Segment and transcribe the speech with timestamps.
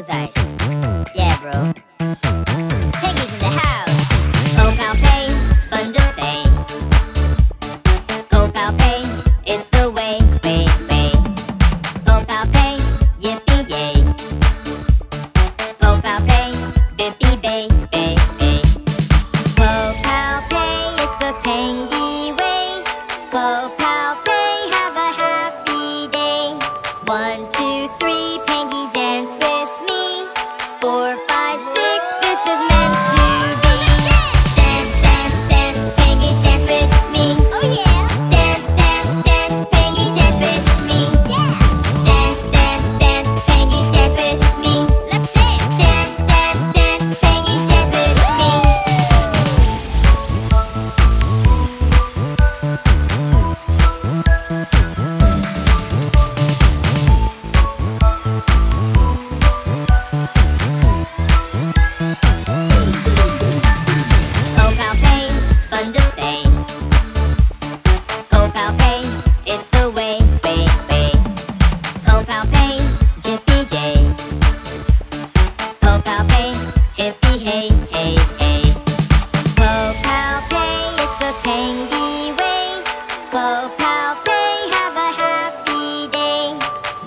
[0.00, 0.32] size.
[1.14, 1.52] Yeah, bro.
[1.98, 3.90] Peggy's in the house.
[4.56, 5.28] Oh, pal, pay,
[5.68, 6.38] fun to say.
[8.32, 9.02] Oh, pal, pay,
[9.44, 11.12] it's the way, way, way.
[12.06, 12.78] Oh, pal, pay,
[13.20, 14.02] yippee yay.
[15.82, 16.52] Oh, pal, pay,
[16.96, 18.62] bippy bay, bay, bay.
[19.58, 22.82] Whoa, pal, pay, it's the pengy way.
[23.30, 26.56] Whoa, pal, pay, have a happy day.
[27.04, 28.22] One, two, three
[30.82, 31.31] four,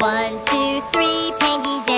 [0.06, 1.95] One, two, three, Peggy Day.